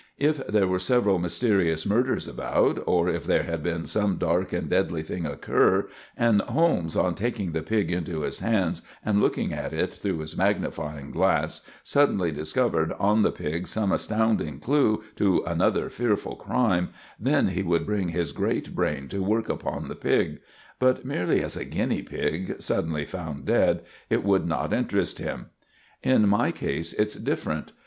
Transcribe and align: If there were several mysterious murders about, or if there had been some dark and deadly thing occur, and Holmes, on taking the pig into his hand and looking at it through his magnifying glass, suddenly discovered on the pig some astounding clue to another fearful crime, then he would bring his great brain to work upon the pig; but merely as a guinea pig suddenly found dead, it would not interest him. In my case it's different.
If 0.17 0.47
there 0.47 0.65
were 0.65 0.79
several 0.79 1.19
mysterious 1.19 1.85
murders 1.85 2.27
about, 2.27 2.81
or 2.87 3.07
if 3.07 3.23
there 3.25 3.43
had 3.43 3.61
been 3.61 3.85
some 3.85 4.15
dark 4.15 4.51
and 4.51 4.67
deadly 4.67 5.03
thing 5.03 5.27
occur, 5.27 5.87
and 6.17 6.41
Holmes, 6.41 6.95
on 6.95 7.13
taking 7.13 7.51
the 7.51 7.61
pig 7.61 7.91
into 7.91 8.21
his 8.21 8.39
hand 8.39 8.81
and 9.05 9.21
looking 9.21 9.53
at 9.53 9.73
it 9.73 9.93
through 9.93 10.17
his 10.17 10.35
magnifying 10.35 11.11
glass, 11.11 11.61
suddenly 11.83 12.31
discovered 12.31 12.93
on 12.93 13.21
the 13.21 13.31
pig 13.31 13.67
some 13.67 13.91
astounding 13.91 14.57
clue 14.59 15.03
to 15.17 15.43
another 15.45 15.87
fearful 15.87 16.35
crime, 16.35 16.89
then 17.19 17.49
he 17.49 17.61
would 17.61 17.85
bring 17.85 18.09
his 18.09 18.31
great 18.31 18.73
brain 18.73 19.07
to 19.09 19.21
work 19.21 19.49
upon 19.49 19.87
the 19.87 19.93
pig; 19.95 20.39
but 20.79 21.05
merely 21.05 21.43
as 21.43 21.55
a 21.55 21.63
guinea 21.63 22.01
pig 22.01 22.55
suddenly 22.59 23.05
found 23.05 23.45
dead, 23.45 23.83
it 24.09 24.23
would 24.23 24.47
not 24.47 24.73
interest 24.73 25.19
him. 25.19 25.51
In 26.01 26.27
my 26.27 26.51
case 26.51 26.91
it's 26.93 27.13
different. 27.13 27.71